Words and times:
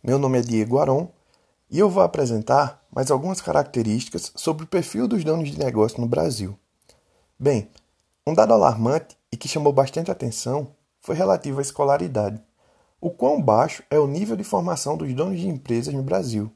Meu 0.00 0.16
nome 0.16 0.38
é 0.38 0.42
Diego 0.42 0.78
Aron 0.78 1.08
e 1.68 1.76
eu 1.76 1.90
vou 1.90 2.04
apresentar 2.04 2.86
mais 2.88 3.10
algumas 3.10 3.40
características 3.40 4.32
sobre 4.36 4.62
o 4.62 4.66
perfil 4.68 5.08
dos 5.08 5.24
donos 5.24 5.50
de 5.50 5.58
negócio 5.58 6.00
no 6.00 6.06
Brasil. 6.06 6.56
Bem, 7.36 7.68
um 8.24 8.32
dado 8.32 8.52
alarmante 8.52 9.16
e 9.32 9.36
que 9.36 9.48
chamou 9.48 9.72
bastante 9.72 10.08
atenção 10.08 10.72
foi 11.00 11.16
relativo 11.16 11.58
à 11.58 11.62
escolaridade. 11.62 12.40
O 13.00 13.10
quão 13.10 13.42
baixo 13.42 13.82
é 13.90 13.98
o 13.98 14.06
nível 14.06 14.36
de 14.36 14.44
formação 14.44 14.96
dos 14.96 15.12
donos 15.12 15.40
de 15.40 15.48
empresas 15.48 15.92
no 15.92 16.02
Brasil. 16.02 16.48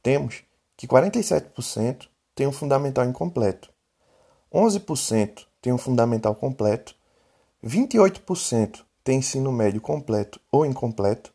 Temos 0.00 0.44
que 0.76 0.86
47% 0.86 2.06
têm 2.32 2.46
um 2.46 2.52
fundamental 2.52 3.04
incompleto, 3.04 3.70
11% 4.54 5.46
têm 5.60 5.72
um 5.72 5.78
fundamental 5.78 6.32
completo, 6.36 6.94
28% 7.64 8.84
têm 9.02 9.18
ensino 9.18 9.50
médio 9.50 9.80
completo 9.80 10.40
ou 10.50 10.64
incompleto, 10.64 11.31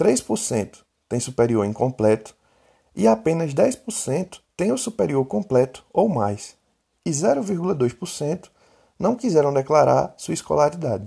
3% 0.00 0.78
têm 1.06 1.20
superior 1.20 1.66
incompleto 1.66 2.34
e 2.96 3.06
apenas 3.06 3.52
10% 3.52 4.40
têm 4.56 4.72
o 4.72 4.78
superior 4.78 5.26
completo 5.26 5.84
ou 5.92 6.08
mais, 6.08 6.56
e 7.04 7.10
0,2% 7.10 8.48
não 8.98 9.14
quiseram 9.14 9.52
declarar 9.52 10.14
sua 10.16 10.32
escolaridade. 10.32 11.06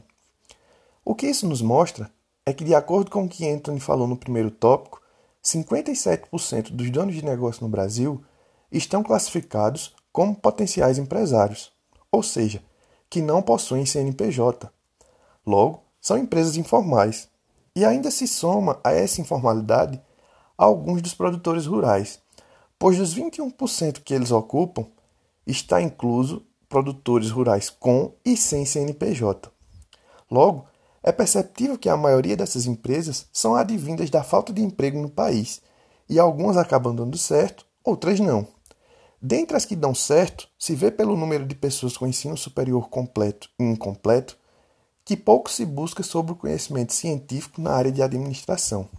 O 1.04 1.16
que 1.16 1.26
isso 1.26 1.48
nos 1.48 1.62
mostra 1.62 2.12
é 2.46 2.54
que, 2.54 2.64
de 2.64 2.76
acordo 2.76 3.10
com 3.10 3.24
o 3.24 3.30
que 3.30 3.50
Anthony 3.50 3.80
falou 3.80 4.08
no 4.08 4.16
primeiro 4.16 4.52
tópico, 4.52 5.02
57% 5.44 6.72
dos 6.72 6.90
donos 6.92 7.16
de 7.16 7.26
negócio 7.26 7.64
no 7.64 7.70
Brasil 7.70 8.24
estão 8.72 9.02
classificados 9.02 9.94
como 10.12 10.36
potenciais 10.36 11.00
empresários, 11.00 11.72
ou 12.12 12.22
seja, 12.22 12.64
que 13.10 13.22
não 13.22 13.42
possuem 13.42 13.86
CNPJ. 13.86 14.72
Logo, 15.46 15.84
são 16.00 16.18
empresas 16.18 16.58
informais. 16.58 17.28
E 17.76 17.84
ainda 17.84 18.12
se 18.12 18.28
soma 18.28 18.80
a 18.84 18.92
essa 18.92 19.20
informalidade 19.20 20.02
alguns 20.58 21.02
dos 21.02 21.14
produtores 21.14 21.66
rurais, 21.66 22.20
pois 22.78 22.98
dos 22.98 23.16
21% 23.16 24.02
que 24.04 24.14
eles 24.14 24.32
ocupam, 24.32 24.86
está 25.46 25.82
incluso 25.82 26.46
produtores 26.70 27.32
rurais 27.32 27.70
com 27.70 28.14
e 28.24 28.38
sem 28.38 28.66
CNPJ. 28.66 29.52
Logo, 30.30 30.66
é 31.02 31.12
perceptível 31.12 31.78
que 31.78 31.90
a 31.90 31.98
maioria 31.98 32.38
dessas 32.38 32.66
empresas 32.66 33.28
são 33.34 33.56
advindas 33.56 34.10
da 34.10 34.24
falta 34.24 34.54
de 34.54 34.62
emprego 34.62 35.02
no 35.02 35.10
país, 35.10 35.62
e 36.08 36.20
algumas 36.20 36.58
acabam 36.58 36.96
dando 36.96 37.18
certo, 37.18 37.66
outras 37.84 38.20
não. 38.20 38.48
Dentre 39.22 39.58
as 39.58 39.66
que 39.66 39.76
dão 39.76 39.96
certo, 39.96 40.48
se 40.60 40.76
vê 40.76 40.92
pelo 40.92 41.16
número 41.16 41.46
de 41.46 41.56
pessoas 41.56 41.98
com 41.98 42.06
ensino 42.06 42.38
superior 42.38 42.90
completo 42.90 43.50
e 43.60 43.64
incompleto 43.64 44.38
que 45.06 45.18
pouco 45.18 45.50
se 45.50 45.66
busca 45.66 46.04
sobre 46.04 46.32
o 46.32 46.36
conhecimento 46.36 46.94
científico 46.94 47.62
na 47.62 47.72
área 47.72 47.92
de 47.92 48.02
administração, 48.02 48.90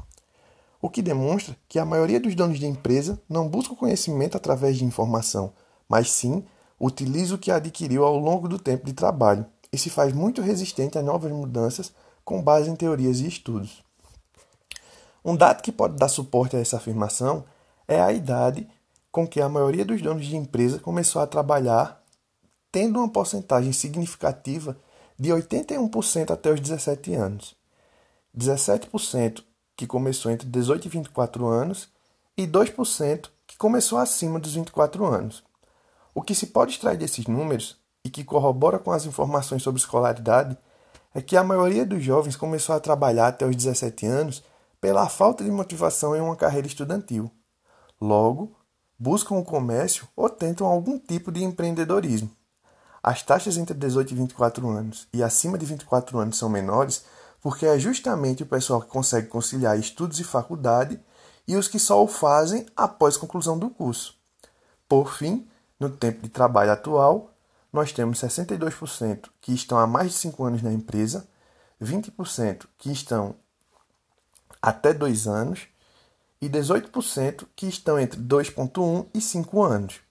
o 0.85 0.91
que 0.91 1.01
demonstra 1.01 1.57
que 1.67 1.79
a 1.79 1.85
maioria 1.85 2.21
dos 2.21 2.35
donos 2.35 2.59
de 2.59 2.67
empresa 2.67 3.19
não 3.27 3.49
busca 3.49 3.73
o 3.73 3.77
conhecimento 3.77 4.37
através 4.37 4.77
de 4.77 4.85
informação, 4.85 5.51
mas 5.89 6.11
sim 6.11 6.45
utiliza 6.79 7.35
o 7.35 7.39
que 7.39 7.51
adquiriu 7.51 8.05
ao 8.05 8.19
longo 8.19 8.47
do 8.47 8.59
tempo 8.59 8.85
de 8.85 8.93
trabalho 8.93 9.47
e 9.73 9.79
se 9.79 9.89
faz 9.89 10.13
muito 10.13 10.43
resistente 10.43 10.99
a 10.99 11.03
novas 11.03 11.33
mudanças 11.33 11.91
com 12.23 12.43
base 12.43 12.69
em 12.69 12.77
teorias 12.77 13.21
e 13.21 13.27
estudos. 13.27 13.83
Um 15.25 15.35
dado 15.35 15.63
que 15.63 15.73
pode 15.73 15.97
dar 15.97 16.09
suporte 16.09 16.55
a 16.55 16.61
essa 16.61 16.77
afirmação 16.77 17.47
é 17.89 17.99
a 17.99 18.13
idade 18.13 18.69
com 19.11 19.27
que 19.27 19.41
a 19.41 19.49
maioria 19.49 19.87
dos 19.87 20.03
donos 20.03 20.27
de 20.27 20.37
empresa 20.37 20.79
começou 20.79 21.23
a 21.23 21.27
trabalhar, 21.27 22.05
tendo 22.71 22.99
uma 22.99 23.09
porcentagem 23.09 23.73
significativa 23.73 24.77
de 25.19 25.31
81% 25.31 26.31
até 26.31 26.53
os 26.53 26.61
17 26.61 27.15
anos, 27.15 27.55
17% 28.37 29.45
que 29.77 29.87
começou 29.87 30.31
entre 30.31 30.49
18 30.49 30.87
e 30.87 30.89
24 30.89 31.47
anos 31.47 31.89
e 32.37 32.47
2% 32.47 33.29
que 33.47 33.57
começou 33.57 33.99
acima 33.99 34.39
dos 34.39 34.55
24 34.55 35.05
anos. 35.05 35.43
O 36.15 36.23
que 36.23 36.35
se 36.35 36.47
pode 36.47 36.73
extrair 36.73 36.97
desses 36.97 37.27
números 37.27 37.77
e 38.05 38.11
que 38.11 38.25
corrobora 38.25 38.79
com 38.79 38.93
as 38.93 39.07
informações 39.07 39.63
sobre 39.63 39.81
escolaridade 39.81 40.57
é 41.15 41.23
que 41.23 41.37
a 41.37 41.45
maioria 41.45 41.87
dos 41.87 42.03
jovens 42.03 42.37
começou 42.37 42.75
a 42.75 42.81
trabalhar 42.81 43.29
até 43.29 43.47
os 43.47 43.55
17 43.55 44.07
anos 44.07 44.43
pela 44.81 45.09
falta 45.09 45.43
de 45.43 45.51
motivação 45.51 46.15
em 46.15 46.21
uma 46.21 46.37
carreira 46.37 46.67
estudantil. 46.67 47.31
Logo, 48.01 48.55
buscam 48.99 49.37
o 49.37 49.45
comércio 49.45 50.07
ou 50.15 50.29
tentam 50.29 50.67
algum 50.67 50.99
tipo 50.99 51.33
de 51.33 51.43
empreendedorismo. 51.43 52.31
As 53.07 53.23
taxas 53.23 53.59
entre 53.59 53.75
18 53.75 54.13
e 54.13 54.15
24 54.15 54.67
anos 54.67 55.07
e 55.13 55.23
acima 55.23 55.59
de 55.59 55.67
24 55.67 56.19
anos 56.19 56.39
são 56.39 56.49
menores 56.49 57.05
porque 57.43 57.67
é 57.67 57.79
justamente 57.79 58.43
o 58.43 58.47
pessoal 58.47 58.81
que 58.81 58.89
consegue 58.89 59.27
conciliar 59.27 59.79
estudos 59.79 60.19
e 60.21 60.25
faculdade 60.25 60.99
e 61.47 61.55
os 61.55 61.69
que 61.69 61.79
só 61.79 62.03
o 62.03 62.09
fazem 62.09 62.65
após 62.75 63.19
conclusão 63.19 63.59
do 63.59 63.69
curso. 63.69 64.17
Por 64.89 65.13
fim, 65.13 65.47
no 65.79 65.91
tempo 65.91 66.23
de 66.23 66.31
trabalho 66.31 66.73
atual, 66.73 67.31
nós 67.71 67.93
temos 67.93 68.19
62% 68.21 69.29
que 69.39 69.53
estão 69.53 69.77
há 69.77 69.87
mais 69.87 70.13
de 70.13 70.17
5 70.17 70.43
anos 70.43 70.63
na 70.63 70.73
empresa, 70.73 71.29
20% 71.83 72.65
que 72.79 72.91
estão 72.91 73.37
até 74.63 74.95
2 74.95 75.27
anos 75.27 75.67
e 76.41 76.49
18% 76.49 77.47
que 77.55 77.67
estão 77.67 78.01
entre 78.01 78.19
2,1 78.19 79.09
e 79.13 79.21
5 79.21 79.63
anos. 79.63 80.04